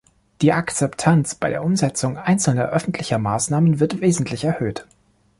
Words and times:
Die 0.41 0.51
Akzeptanz 0.51 1.35
bei 1.35 1.51
der 1.51 1.63
Umsetzung 1.63 2.17
einzelner 2.17 2.69
öffentlicher 2.69 3.19
Maßnahmen 3.19 3.79
wird 3.79 4.01
wesentlich 4.01 4.43
erhöht. 4.43 4.87